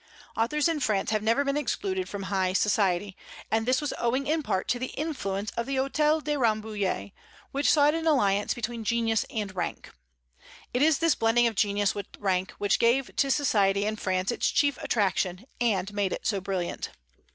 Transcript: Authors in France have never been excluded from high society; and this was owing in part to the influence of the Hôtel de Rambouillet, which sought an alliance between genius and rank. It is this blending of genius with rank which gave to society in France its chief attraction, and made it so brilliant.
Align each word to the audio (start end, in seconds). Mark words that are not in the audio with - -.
Authors 0.35 0.67
in 0.67 0.79
France 0.79 1.11
have 1.11 1.21
never 1.21 1.43
been 1.43 1.55
excluded 1.55 2.09
from 2.09 2.23
high 2.23 2.53
society; 2.53 3.15
and 3.51 3.67
this 3.67 3.79
was 3.81 3.93
owing 3.99 4.25
in 4.25 4.41
part 4.41 4.67
to 4.69 4.79
the 4.79 4.87
influence 4.97 5.51
of 5.51 5.67
the 5.67 5.75
Hôtel 5.75 6.23
de 6.23 6.35
Rambouillet, 6.39 7.11
which 7.51 7.69
sought 7.71 7.93
an 7.93 8.07
alliance 8.07 8.55
between 8.55 8.83
genius 8.83 9.27
and 9.29 9.55
rank. 9.55 9.91
It 10.73 10.81
is 10.81 10.97
this 10.97 11.13
blending 11.13 11.45
of 11.45 11.53
genius 11.53 11.93
with 11.93 12.07
rank 12.17 12.49
which 12.57 12.79
gave 12.79 13.15
to 13.17 13.29
society 13.29 13.85
in 13.85 13.95
France 13.95 14.31
its 14.31 14.49
chief 14.49 14.79
attraction, 14.81 15.45
and 15.61 15.93
made 15.93 16.13
it 16.13 16.25
so 16.25 16.41
brilliant. 16.41 16.89